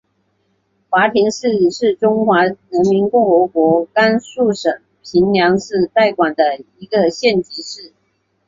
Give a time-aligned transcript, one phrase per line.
[0.89, 2.57] 华亭市是中华人
[2.89, 6.43] 民共和国甘肃省平凉市代管的
[6.79, 7.93] 一个县级市。